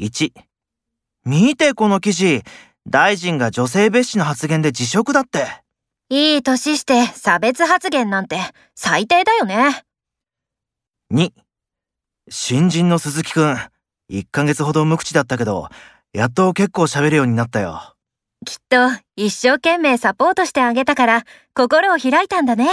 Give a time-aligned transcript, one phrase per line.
[0.00, 0.32] 1、
[1.24, 2.42] 見てこの記事。
[2.88, 5.44] 大臣が女性蔑視の発言で辞職だって。
[6.08, 8.38] いい年して差別発言なんて
[8.76, 9.82] 最低だよね。
[11.12, 11.32] 2、
[12.28, 13.56] 新人の鈴木くん。
[14.10, 15.68] 1ヶ月ほど無口だったけど、
[16.12, 17.96] やっと結構喋るようになったよ。
[18.46, 18.76] きっと
[19.16, 21.24] 一生懸命サポートしてあげたから
[21.54, 22.68] 心を開いたんだね。